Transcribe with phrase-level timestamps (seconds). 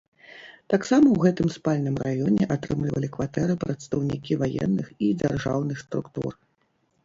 [0.73, 6.31] Таксама ў гэтым спальным раёне атрымлівалі кватэры прадстаўнікі ваенных і дзяржаўных структур.